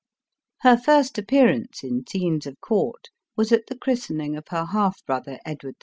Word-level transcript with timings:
Her 0.61 0.77
first 0.77 1.19
appearance 1.19 1.83
in 1.83 2.07
scenes 2.09 2.47
of 2.47 2.59
court, 2.59 3.09
was 3.37 3.51
at 3.51 3.67
the 3.67 3.77
christening 3.77 4.35
of 4.35 4.45
her 4.49 4.65
half 4.65 5.05
brother, 5.05 5.39
Edward 5.45 5.75
VI. 5.75 5.79